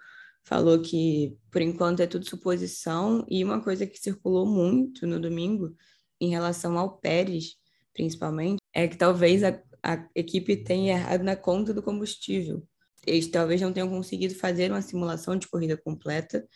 [0.47, 5.75] falou que, por enquanto, é tudo suposição, e uma coisa que circulou muito no domingo,
[6.21, 7.57] em relação ao Pérez,
[7.93, 12.67] principalmente, é que talvez a, a equipe tenha errado na conta do combustível.
[13.05, 16.47] Eles talvez não tenham conseguido fazer uma simulação de corrida completa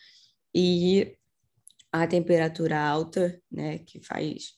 [0.55, 1.15] e
[1.91, 4.53] a temperatura alta, né, que faz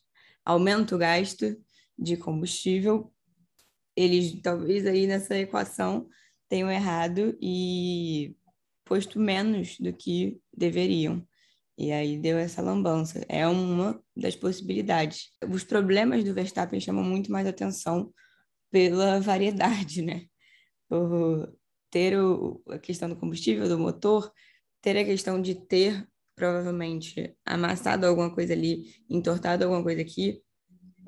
[0.46, 1.58] aumenta o gasto
[1.98, 3.12] de combustível,
[3.96, 6.08] eles talvez aí nessa equação
[6.50, 8.36] tenham errado e
[8.86, 11.26] posto menos do que deveriam.
[11.78, 13.26] E aí deu essa lambança.
[13.28, 15.32] É uma das possibilidades.
[15.50, 18.13] Os problemas do Verstappen chamam muito mais atenção
[18.72, 20.26] pela variedade, né?
[20.88, 21.52] Por
[21.89, 24.32] ter o, a questão do combustível, do motor,
[24.82, 30.41] ter a questão de ter provavelmente amassado alguma coisa ali, entortado alguma coisa aqui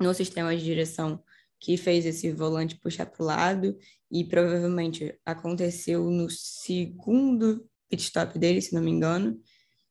[0.00, 1.22] no sistema de direção
[1.60, 3.76] que fez esse volante puxar para o lado
[4.10, 9.40] e provavelmente aconteceu no segundo pit stop dele, se não me engano.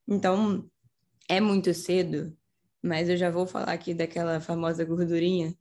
[0.08, 0.69] Então,
[1.28, 2.36] é muito cedo,
[2.82, 5.56] mas eu já vou falar aqui daquela famosa gordurinha,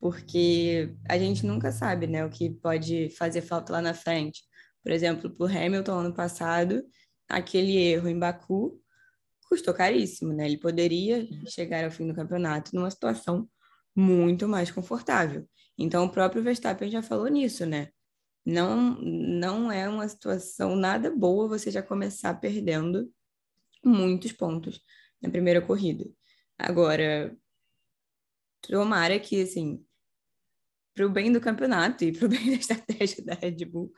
[0.00, 4.42] porque a gente nunca sabe, né, o que pode fazer falta lá na frente.
[4.82, 6.82] Por exemplo, para o Hamilton ano passado,
[7.28, 8.80] aquele erro em Baku
[9.48, 10.46] custou caríssimo, né?
[10.46, 13.48] Ele poderia chegar ao fim do campeonato numa situação
[13.94, 15.48] muito mais confortável.
[15.78, 17.88] Então, o próprio Verstappen já falou nisso, né?
[18.44, 23.12] Não, não é uma situação nada boa você já começar perdendo
[23.84, 24.80] muitos pontos
[25.20, 26.10] na primeira corrida.
[26.58, 27.36] Agora,
[28.60, 29.84] tomara que, assim,
[30.94, 33.92] para o bem do campeonato e para o bem da estratégia da Red Bull,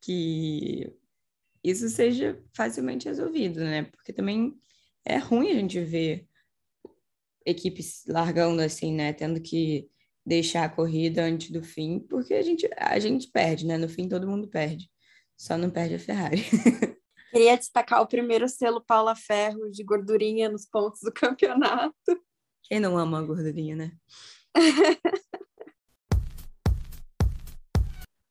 [0.00, 0.92] que
[1.62, 3.84] isso seja facilmente resolvido, né?
[3.84, 4.54] Porque também
[5.04, 6.28] é ruim a gente ver
[7.46, 9.12] equipes largando assim, né?
[9.12, 9.88] Tendo que
[10.24, 13.78] deixar a corrida antes do fim, porque a gente, a gente perde, né?
[13.78, 14.90] No fim todo mundo perde.
[15.36, 16.42] Só não perde a Ferrari.
[17.30, 21.94] Queria destacar o primeiro selo Paula Ferro de gordurinha nos pontos do campeonato.
[22.64, 23.92] Quem não ama a gordurinha, né?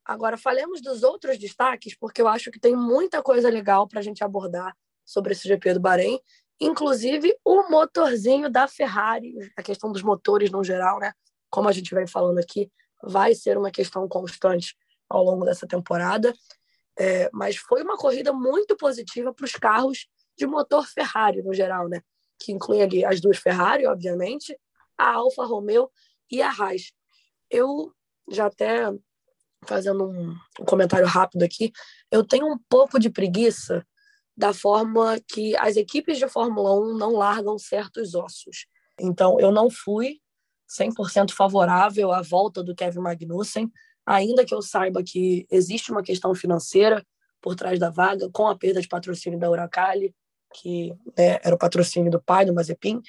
[0.04, 4.02] Agora, falemos dos outros destaques, porque eu acho que tem muita coisa legal para a
[4.02, 6.20] gente abordar sobre esse GP do Bahrein,
[6.60, 11.12] inclusive o motorzinho da Ferrari, a questão dos motores no geral, né?
[11.50, 12.70] Como a gente vem falando aqui,
[13.02, 14.76] vai ser uma questão constante
[15.08, 16.34] ao longo dessa temporada.
[16.98, 21.88] É, mas foi uma corrida muito positiva para os carros de motor Ferrari no geral,
[21.88, 22.00] né?
[22.38, 24.58] Que inclui ali as duas Ferrari, obviamente,
[24.96, 25.90] a Alfa Romeo
[26.30, 26.92] e a Haas.
[27.50, 27.92] Eu
[28.28, 28.90] já até
[29.66, 31.72] fazendo um, um comentário rápido aqui,
[32.10, 33.86] eu tenho um pouco de preguiça
[34.36, 38.66] da forma que as equipes de Fórmula 1 não largam certos ossos.
[39.00, 40.20] Então, eu não fui
[40.68, 43.72] 100% favorável à volta do Kevin Magnussen,
[44.04, 47.04] ainda que eu saiba que existe uma questão financeira
[47.40, 50.14] por trás da vaga, com a perda de patrocínio da Uracali,
[50.54, 53.00] que né, era o patrocínio do pai do Mazepin,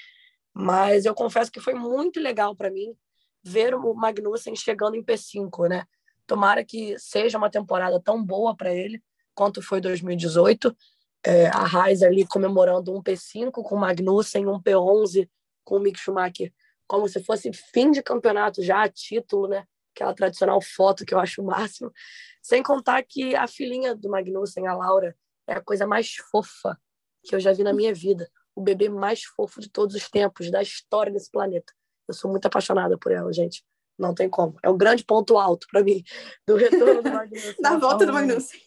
[0.53, 2.95] mas eu confesso que foi muito legal para mim
[3.43, 5.85] ver o Magnussen chegando em P5, né?
[6.25, 9.01] Tomara que seja uma temporada tão boa para ele
[9.33, 10.75] quanto foi 2018.
[11.25, 15.29] É, a Raiz ali comemorando um P5 com o Magnussen, um P11
[15.63, 16.53] com o Mick Schumacher,
[16.87, 19.65] como se fosse fim de campeonato já, título, né?
[19.93, 21.91] Aquela tradicional foto que eu acho o máximo.
[22.41, 25.15] Sem contar que a filhinha do Magnussen, a Laura,
[25.47, 26.79] é a coisa mais fofa
[27.23, 28.29] que eu já vi na minha vida.
[28.55, 31.73] O bebê mais fofo de todos os tempos, da história desse planeta.
[32.07, 33.63] Eu sou muito apaixonada por ela, gente.
[33.97, 34.57] Não tem como.
[34.63, 36.03] É um grande ponto alto para mim
[36.47, 37.55] do retorno do Magnussen.
[37.59, 38.61] da volta do Magnussen.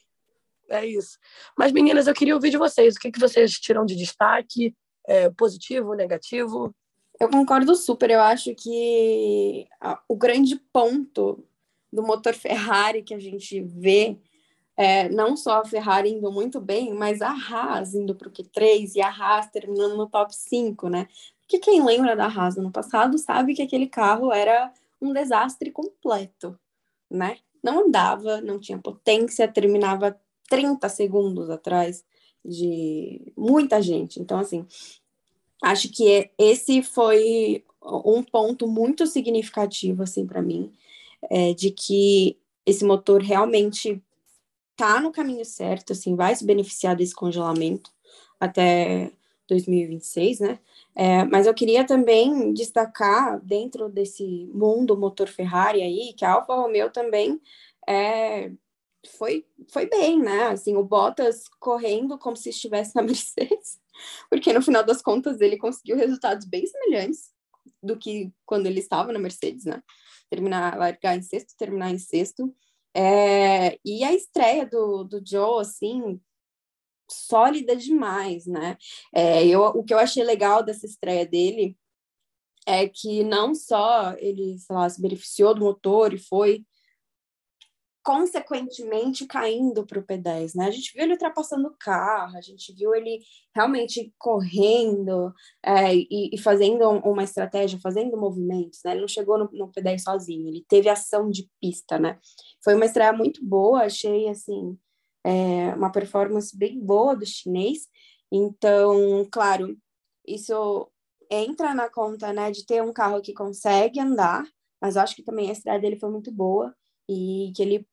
[0.70, 1.18] É isso.
[1.58, 2.94] Mas, meninas, eu queria ouvir de vocês.
[2.94, 4.74] O que, que vocês tiram de destaque?
[5.06, 6.72] É, positivo, negativo?
[7.18, 8.10] Eu concordo super.
[8.10, 9.66] Eu acho que
[10.08, 11.44] o grande ponto
[11.92, 14.16] do motor Ferrari que a gente vê
[14.76, 18.92] é não só a Ferrari indo muito bem, mas a Haas indo para o Q3
[18.94, 21.08] e a Haas terminando no top 5, né?
[21.40, 26.58] Porque quem lembra da Haas no passado sabe que aquele carro era um desastre completo,
[27.10, 27.38] né?
[27.62, 30.18] Não andava, não tinha potência, terminava
[30.50, 32.04] 30 segundos atrás
[32.44, 34.20] de muita gente.
[34.20, 34.66] Então, assim,
[35.62, 40.70] acho que esse foi um ponto muito significativo, assim, para mim,
[41.30, 42.36] é, de que
[42.66, 44.02] esse motor realmente
[44.76, 47.90] tá no caminho certo, assim, vai se beneficiar desse congelamento
[48.38, 49.12] até
[49.48, 50.58] 2026, né?
[50.94, 56.54] É, mas eu queria também destacar, dentro desse mundo motor Ferrari aí, que a Alfa
[56.54, 57.40] Romeo também
[57.86, 58.50] é,
[59.06, 60.48] foi, foi bem, né?
[60.48, 63.80] Assim, o Bottas correndo como se estivesse na Mercedes,
[64.28, 67.30] porque no final das contas ele conseguiu resultados bem semelhantes
[67.82, 69.82] do que quando ele estava na Mercedes, né?
[70.28, 72.54] Terminar, largar em sexto, terminar em sexto.
[72.94, 76.20] É, e a estreia do, do Joe, assim,
[77.10, 78.76] sólida demais, né?
[79.14, 81.76] É, eu, o que eu achei legal dessa estreia dele
[82.66, 86.64] é que não só ele, sei lá, se beneficiou do motor e foi
[88.10, 90.66] consequentemente caindo para o P10, né?
[90.66, 93.20] A gente viu ele ultrapassando o carro, a gente viu ele
[93.54, 95.32] realmente correndo
[95.64, 98.90] é, e, e, fazendo uma estratégia, fazendo movimentos, né?
[98.90, 102.18] Ele não chegou no, no, P10 sozinho, ele teve ação de pista, né?
[102.64, 104.76] Foi uma estreia muito boa, achei, assim,
[105.24, 107.86] é, uma performance bem boa do chinês.
[108.32, 109.78] Então, claro,
[110.26, 110.90] isso
[111.30, 114.44] entra na conta, né, de ter um carro que consegue andar,
[114.82, 116.74] mas acho que também a estreia dele foi muito boa
[117.10, 117.88] e que ele,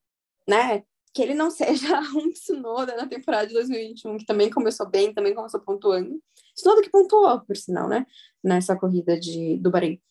[0.47, 0.83] né,
[1.13, 5.33] que ele não seja um Tsunoda na temporada de 2021, que também começou bem, também
[5.33, 6.21] começou pontuando.
[6.55, 8.05] Tsunoda que pontuou, por sinal, né,
[8.43, 10.01] nessa corrida de, do Bahrein.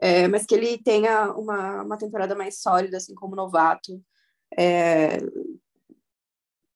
[0.00, 4.02] É, mas que ele tenha uma, uma temporada mais sólida, assim como novato,
[4.56, 5.18] é,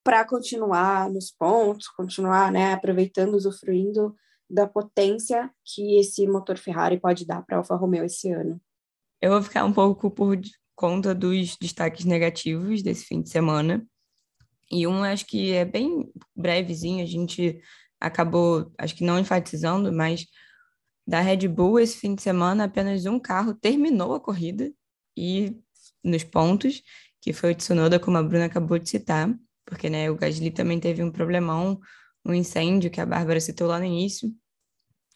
[0.03, 4.15] para continuar nos pontos, continuar, né, aproveitando, usufruindo
[4.49, 8.61] da potência que esse motor Ferrari pode dar para a Alfa Romeo esse ano.
[9.21, 10.37] Eu vou ficar um pouco por
[10.81, 13.87] conta dos destaques negativos desse fim de semana.
[14.73, 17.61] E um acho que é bem brevezinho, a gente
[18.01, 20.27] acabou, acho que não enfatizando, mas
[21.07, 24.73] da Red Bull esse fim de semana apenas um carro terminou a corrida
[25.15, 25.55] e
[26.03, 26.83] nos pontos,
[27.21, 29.29] que foi o Tsunoda, como a Bruna acabou de citar,
[29.67, 31.79] porque né, o Gasly também teve um problemão,
[32.25, 34.35] um incêndio que a Bárbara citou lá no início,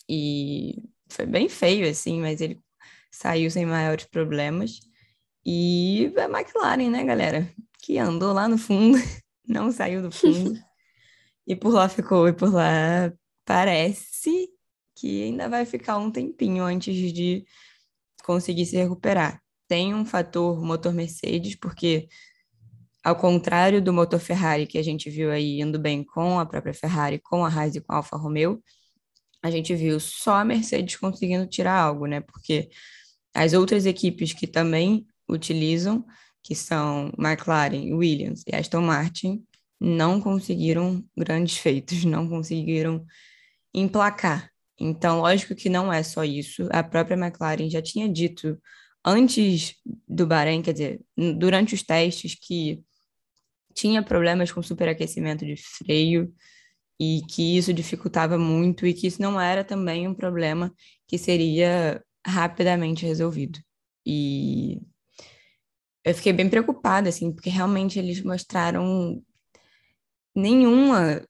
[0.07, 2.63] e foi bem feio, assim, mas ele
[3.11, 4.79] saiu sem maiores problemas.
[5.45, 7.53] E a McLaren, né, galera?
[7.83, 8.97] Que andou lá no fundo,
[9.47, 10.59] não saiu do fundo.
[11.47, 13.13] e por lá ficou, e por lá
[13.45, 14.49] parece
[14.95, 17.45] que ainda vai ficar um tempinho antes de
[18.25, 19.43] conseguir se recuperar.
[19.69, 22.09] Tem um fator motor Mercedes, porque
[23.03, 26.73] ao contrário do motor Ferrari que a gente viu aí indo bem com a própria
[26.73, 28.63] Ferrari, com a Haas e com a Alfa Romeo,
[29.43, 32.21] a gente viu só a Mercedes conseguindo tirar algo, né?
[32.23, 32.71] Porque
[33.35, 36.05] as outras equipes que também utilizam,
[36.43, 39.45] que são McLaren, Williams e Aston Martin,
[39.81, 43.05] não conseguiram grandes feitos, não conseguiram
[43.73, 44.51] emplacar.
[44.79, 46.69] Então, lógico que não é só isso.
[46.71, 48.59] A própria McLaren já tinha dito
[49.05, 49.75] antes
[50.09, 52.83] do Bahrein, quer dizer, durante os testes, que
[53.75, 56.33] tinha problemas com superaquecimento de freio
[56.99, 60.73] e que isso dificultava muito e que isso não era também um problema
[61.09, 63.59] que seria rapidamente resolvido.
[64.07, 64.81] E
[66.05, 69.23] eu fiquei bem preocupada, assim, porque realmente eles mostraram
[70.35, 71.27] nenhuma,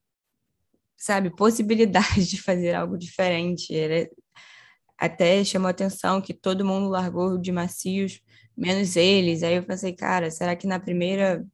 [0.96, 3.74] sabe, possibilidade de fazer algo diferente.
[3.74, 4.08] Era,
[4.98, 8.20] até chamou atenção que todo mundo largou de macios,
[8.56, 9.42] menos eles.
[9.42, 11.46] Aí eu pensei, cara, será que na primeira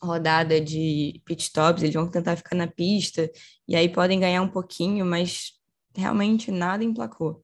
[0.00, 3.30] rodada de pit stops eles vão tentar ficar na pista
[3.68, 5.52] e aí podem ganhar um pouquinho, mas
[5.96, 7.42] realmente nada emplacou.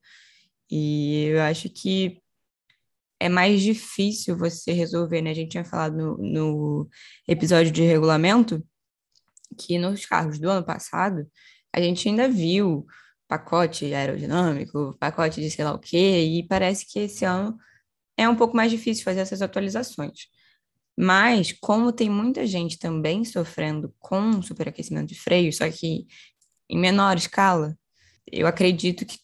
[0.70, 2.20] E eu acho que
[3.20, 5.30] é mais difícil você resolver, né?
[5.30, 6.88] A gente tinha falado no, no
[7.26, 8.64] episódio de regulamento
[9.58, 11.26] que nos carros do ano passado
[11.72, 12.86] a gente ainda viu
[13.26, 17.56] pacote aerodinâmico, pacote de sei lá o quê, e parece que esse ano
[18.16, 20.28] é um pouco mais difícil fazer essas atualizações.
[20.96, 26.06] Mas, como tem muita gente também sofrendo com superaquecimento de freio, só que
[26.68, 27.78] em menor escala,
[28.30, 29.18] eu acredito que,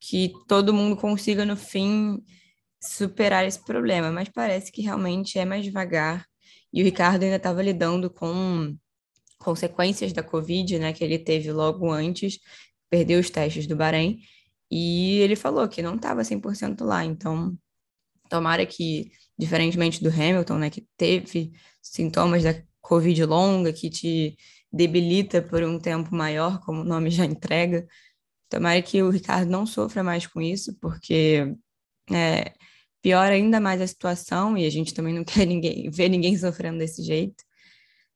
[0.00, 2.20] que todo mundo consiga, no fim,
[2.82, 6.26] superar esse problema, mas parece que realmente é mais devagar.
[6.72, 8.76] E o Ricardo ainda estava lidando com
[9.38, 12.38] consequências da Covid, né, que ele teve logo antes,
[12.90, 14.20] perdeu os testes do Bahrein,
[14.70, 17.56] e ele falou que não estava 100% lá, então
[18.28, 24.36] tomara que, diferentemente do Hamilton, né, que teve sintomas da Covid longa, que te
[24.72, 27.86] debilita por um tempo maior, como o nome já entrega,
[28.48, 31.54] tomara que o Ricardo não sofra mais com isso, porque
[32.10, 32.52] é,
[33.02, 36.78] piora ainda mais a situação e a gente também não quer ninguém, ver ninguém sofrendo
[36.78, 37.44] desse jeito.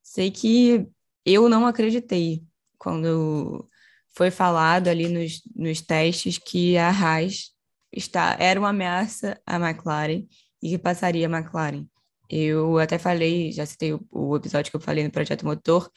[0.03, 0.87] Sei que
[1.25, 2.43] eu não acreditei
[2.79, 3.69] quando
[4.15, 7.53] foi falado ali nos, nos testes que a Haas
[7.93, 10.25] está, era uma ameaça à McLaren
[10.63, 11.87] e que passaria a McLaren.
[12.31, 15.91] Eu até falei, já citei o, o episódio que eu falei no Projeto Motor,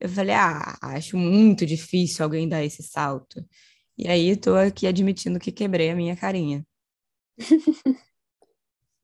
[0.00, 3.44] eu falei, ah, acho muito difícil alguém dar esse salto.
[3.98, 6.66] E aí estou aqui admitindo que quebrei a minha carinha.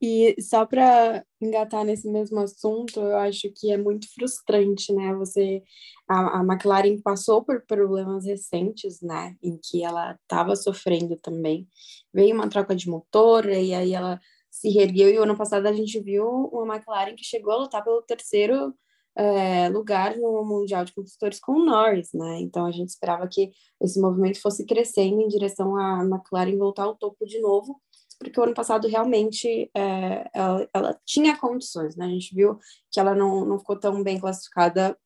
[0.05, 5.15] E só para engatar nesse mesmo assunto, eu acho que é muito frustrante, né?
[5.15, 5.63] Você,
[6.09, 9.37] a, a McLaren passou por problemas recentes, né?
[9.41, 11.69] Em que ela estava sofrendo também.
[12.13, 15.09] Veio uma troca de motor e aí ela se reergueu.
[15.09, 18.75] E o ano passado a gente viu uma McLaren que chegou a lutar pelo terceiro
[19.17, 22.41] é, lugar no Mundial de Construtores com o Norris, né?
[22.41, 26.97] Então a gente esperava que esse movimento fosse crescendo em direção à McLaren voltar ao
[26.97, 27.81] topo de novo
[28.23, 32.07] porque o ano passado realmente é, ela, ela, tinha condições, né?
[32.07, 32.59] A gente viu
[32.91, 34.97] que ela não, não ficou tão bem classificada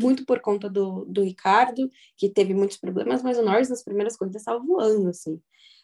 [0.00, 4.16] muito por conta do, do Ricardo, que teve muitos problemas, mas o Norris nas primeiras
[4.16, 5.40] corridas estava voando, assim.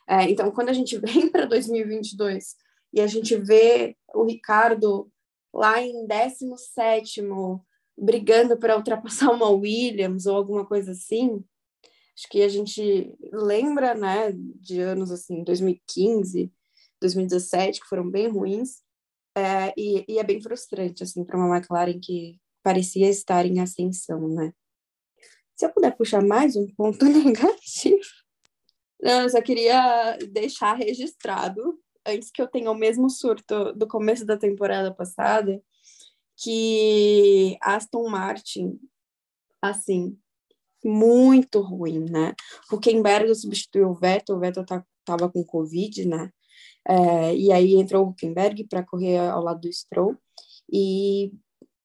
[0.08, 2.56] É, então, quando a gente vem para 2022
[2.92, 5.10] e a gente vê o Ricardo
[5.52, 7.22] lá em 17
[7.98, 11.42] brigando para ultrapassar uma Williams ou alguma coisa assim,
[12.16, 16.52] acho que a gente lembra, né, de anos assim, 2015,
[17.00, 18.82] 2017, que foram bem ruins,
[19.36, 24.28] é, e, e, é bem frustrante, assim, para uma McLaren que parecia estar em ascensão,
[24.28, 24.52] né.
[25.54, 28.00] Se eu puder puxar mais um ponto negativo,
[29.00, 34.24] não, eu só queria deixar registrado, antes que eu tenha o mesmo surto do começo
[34.24, 35.62] da temporada passada,
[36.36, 38.78] que Aston Martin,
[39.60, 40.18] assim,
[40.84, 42.34] muito ruim, né?
[42.70, 46.30] Huckenberg substituiu o Vettel, o Vettel tá, tava com Covid, né?
[46.88, 50.16] É, e aí entrou o Huckenberg para correr ao lado do Stroll
[50.72, 51.32] e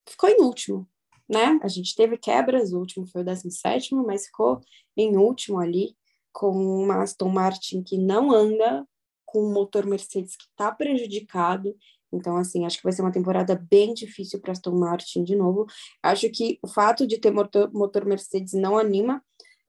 [0.07, 0.87] ficou em último,
[1.27, 1.59] né?
[1.63, 4.61] A gente teve quebras, o último foi o 17, mas ficou
[4.95, 5.95] em último ali
[6.31, 8.87] com uma Aston Martin que não anda,
[9.25, 11.75] com um motor Mercedes que está prejudicado.
[12.11, 15.65] Então, assim, acho que vai ser uma temporada bem difícil para Aston Martin de novo.
[16.03, 19.23] Acho que o fato de ter motor, motor Mercedes não anima.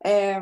[0.04, 0.40] É,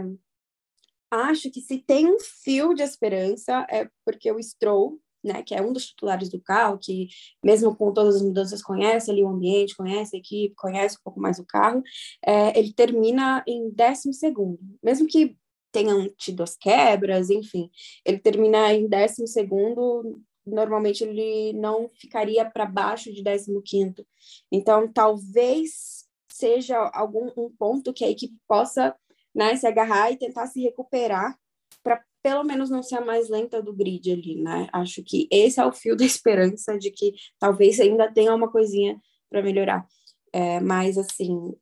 [1.11, 5.61] acho que se tem um fio de esperança é porque o Stroll, né, que é
[5.61, 7.09] um dos titulares do carro, que
[7.45, 11.21] mesmo com todas as mudanças conhece ali o ambiente, conhece a equipe, conhece um pouco
[11.21, 11.83] mais o carro,
[12.25, 14.59] é, ele termina em décimo segundo.
[14.83, 15.37] Mesmo que
[15.73, 17.71] tenham tido as quebras, enfim.
[18.05, 24.07] Ele termina em 12 segundo, normalmente ele não ficaria para baixo de 15 quinto.
[24.51, 28.95] Então, talvez seja algum um ponto que a equipe possa
[29.35, 31.37] né, se agarrar e tentar se recuperar
[31.83, 34.68] para pelo menos não ser a mais lenta do grid ali, né?
[34.72, 39.01] Acho que esse é o fio da esperança de que talvez ainda tenha uma coisinha
[39.31, 39.87] para melhorar.
[40.33, 41.55] É, mas assim,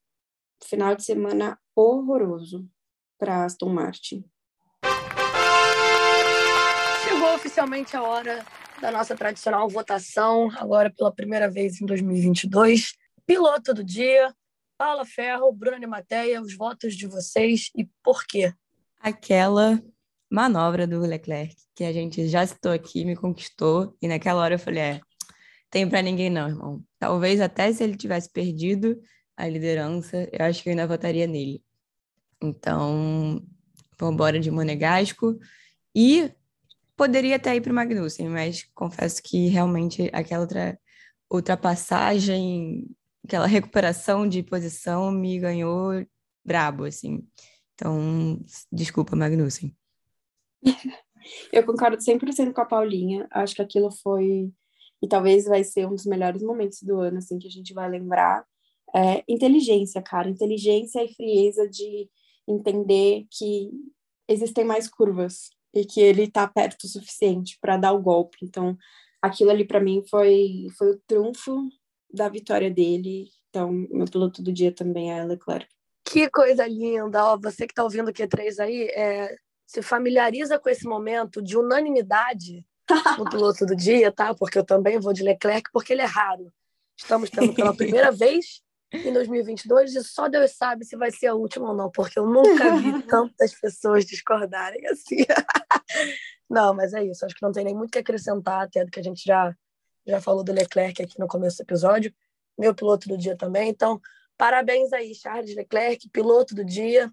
[0.64, 2.68] final de semana horroroso
[3.18, 4.24] para Aston Martin.
[7.04, 8.44] Chegou oficialmente a hora
[8.80, 12.94] da nossa tradicional votação, agora pela primeira vez em 2022.
[13.26, 14.34] Piloto do dia,
[14.78, 18.54] Paula Ferro, Bruna Matéia, os votos de vocês e por quê?
[19.00, 19.82] Aquela
[20.30, 24.58] manobra do Leclerc que a gente já citou aqui, me conquistou, e naquela hora eu
[24.58, 25.00] falei: é,
[25.70, 26.84] tem para ninguém não, irmão.
[26.98, 29.00] Talvez até se ele tivesse perdido
[29.36, 31.62] a liderança, eu acho que eu ainda votaria nele.
[32.42, 33.40] Então,
[33.98, 35.38] vamos embora de Monegasco.
[35.94, 36.32] E
[36.96, 40.78] poderia até ir para o Magnussen, mas confesso que realmente aquela outra
[41.30, 42.88] ultrapassagem,
[43.28, 45.92] aquela recuperação de posição me ganhou
[46.42, 47.28] brabo, assim.
[47.74, 49.76] Então, desculpa, Magnussen.
[51.52, 53.28] Eu concordo 100% com a Paulinha.
[53.30, 54.50] Acho que aquilo foi
[55.02, 57.88] e talvez vai ser um dos melhores momentos do ano, assim, que a gente vai
[57.88, 58.46] lembrar.
[58.96, 62.08] É, inteligência, cara, inteligência e frieza de
[62.48, 63.70] entender que
[64.26, 68.38] existem mais curvas e que ele está perto o suficiente para dar o golpe.
[68.42, 68.74] Então,
[69.20, 71.68] aquilo ali para mim foi foi o trunfo
[72.12, 73.28] da vitória dele.
[73.48, 75.68] Então, meu piloto do dia também é Leclerc.
[76.04, 77.24] Que coisa linda!
[77.24, 79.36] Ó, você que está ouvindo o Q3 aí, é,
[79.66, 82.64] se familiariza com esse momento de unanimidade
[83.18, 84.34] no piloto do dia, tá?
[84.34, 86.52] Porque eu também vou de Leclerc, porque ele é raro.
[86.96, 91.34] Estamos tendo pela primeira vez em 2022 e só Deus sabe se vai ser a
[91.34, 95.18] última ou não, porque eu nunca vi tantas pessoas discordarem assim.
[96.48, 97.24] não, mas é isso.
[97.24, 99.54] Acho que não tem nem muito que acrescentar, até do que a gente já,
[100.08, 102.12] já falou do Leclerc aqui no começo do episódio.
[102.58, 103.68] Meu piloto do dia também.
[103.68, 104.00] Então,
[104.36, 107.12] parabéns aí, Charles Leclerc, piloto do dia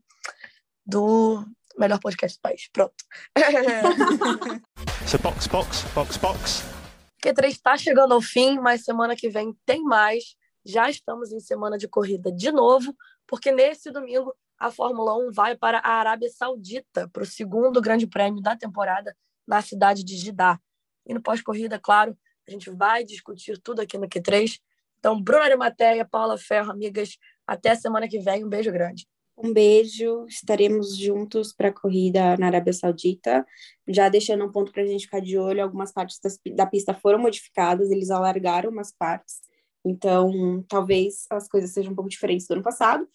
[0.85, 1.45] do
[1.77, 2.69] melhor podcast do país.
[2.71, 2.95] Pronto.
[5.07, 6.63] so, box, box, box, box.
[7.23, 10.35] Q3 está chegando ao fim, mas semana que vem tem mais
[10.65, 12.95] já estamos em semana de corrida de novo,
[13.27, 18.07] porque nesse domingo a Fórmula 1 vai para a Arábia Saudita, para o segundo grande
[18.07, 19.15] prêmio da temporada
[19.47, 20.59] na cidade de Jeddah.
[21.05, 22.17] E no pós-corrida, claro,
[22.47, 24.59] a gente vai discutir tudo aqui no Q3.
[24.99, 28.43] Então, Bruna Matéia, Paula Ferro, amigas, até semana que vem.
[28.43, 29.07] Um beijo grande.
[29.37, 33.45] Um beijo, estaremos juntos para a corrida na Arábia Saudita.
[33.87, 36.93] Já deixando um ponto para a gente ficar de olho, algumas partes das, da pista
[36.93, 39.41] foram modificadas, eles alargaram umas partes.
[39.85, 43.07] Então, talvez as coisas sejam um pouco diferentes do ano passado.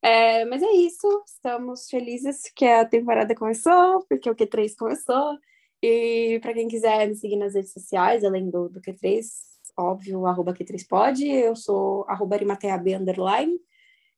[0.00, 5.38] É, mas é isso, estamos felizes que a temporada começou, porque o Q3 começou.
[5.86, 9.22] E para quem quiser me seguir nas redes sociais, além do, do Q3,
[9.76, 12.38] óbvio, arroba Q3pod, eu sou arroba
[12.98, 13.58] underline,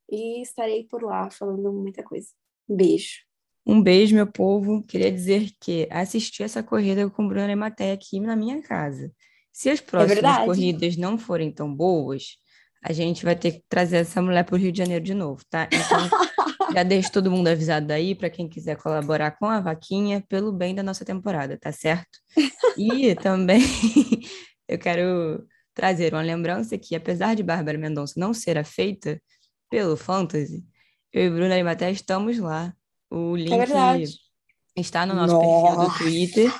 [0.09, 2.29] e estarei por lá falando muita coisa.
[2.69, 3.17] beijo.
[3.65, 4.81] Um beijo, meu povo.
[4.83, 9.11] Queria dizer que assisti essa corrida com Bruna e Maté aqui na minha casa.
[9.51, 12.37] Se as próximas é corridas não forem tão boas,
[12.81, 15.43] a gente vai ter que trazer essa mulher para o Rio de Janeiro de novo,
[15.49, 15.67] tá?
[15.67, 15.99] Então,
[16.73, 20.75] já deixo todo mundo avisado aí para quem quiser colaborar com a vaquinha pelo bem
[20.75, 22.19] da nossa temporada, tá certo?
[22.77, 23.61] E também
[24.67, 29.21] eu quero trazer uma lembrança que, apesar de Bárbara Mendonça não ser feita
[29.69, 30.65] pelo Fantasy,
[31.13, 32.73] eu e Bruna Arimaté estamos lá.
[33.09, 34.03] O link é
[34.75, 35.75] está no nosso Nossa.
[35.75, 36.53] perfil do Twitter.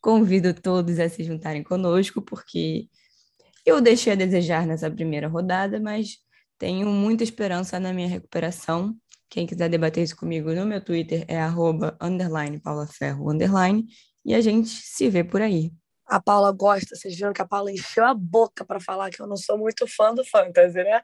[0.00, 2.88] Convido todos a se juntarem conosco, porque
[3.64, 6.18] eu deixei a desejar nessa primeira rodada, mas
[6.58, 8.96] tenho muita esperança na minha recuperação.
[9.30, 13.86] Quem quiser debater isso comigo no meu Twitter é arroba, underline, Paula Ferro, underline,
[14.24, 15.70] e a gente se vê por aí.
[16.04, 19.28] A Paula gosta, vocês viram que a Paula encheu a boca para falar que eu
[19.28, 21.00] não sou muito fã do Fantasy, né?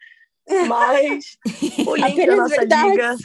[0.67, 1.39] Mas
[1.87, 2.91] o link da nossa verdade.
[2.91, 3.17] liga.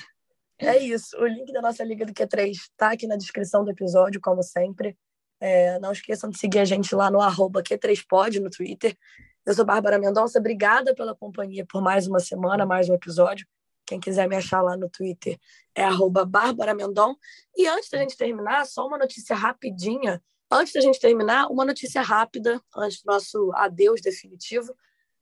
[0.60, 4.22] É isso, o link da nossa liga do Q3 está aqui na descrição do episódio,
[4.22, 4.96] como sempre.
[5.40, 8.96] É, não esqueçam de seguir a gente lá no arroba Q3pod no Twitter.
[9.44, 13.48] Eu sou Bárbara Mendonça, obrigada pela companhia por mais uma semana, mais um episódio.
[13.92, 15.38] Quem quiser me achar lá no Twitter
[15.76, 17.14] é arroba Bárbara Mendon.
[17.58, 20.24] E antes da gente terminar, só uma notícia rapidinha.
[20.50, 24.74] Antes da gente terminar, uma notícia rápida, antes do nosso adeus definitivo,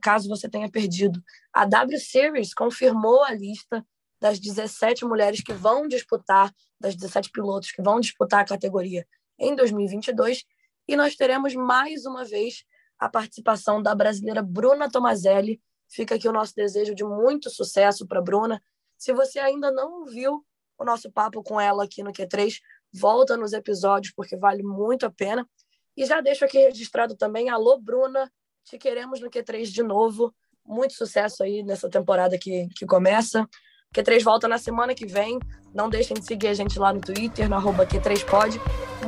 [0.03, 1.19] caso você tenha perdido.
[1.51, 3.83] A W Series confirmou a lista
[4.21, 9.03] das 17 mulheres que vão disputar, das 17 pilotos que vão disputar a categoria
[9.39, 10.45] em 2022.
[10.87, 12.63] E nós teremos mais uma vez
[12.99, 15.59] a participação da brasileira Bruna Tomazelli.
[15.89, 18.61] Fica aqui o nosso desejo de muito sucesso para Bruna.
[18.97, 20.45] Se você ainda não viu
[20.77, 22.59] o nosso papo com ela aqui no Q3,
[22.93, 25.47] volta nos episódios porque vale muito a pena.
[25.97, 28.31] E já deixo aqui registrado também, alô Bruna,
[28.63, 30.33] te queremos no Q3 de novo.
[30.65, 33.47] Muito sucesso aí nessa temporada que, que começa.
[33.95, 35.39] Q3 volta na semana que vem.
[35.73, 38.59] Não deixem de seguir a gente lá no Twitter, no arroba Q3pod.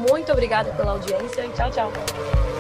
[0.10, 2.51] Muito obrigada pela audiência e tchau, tchau.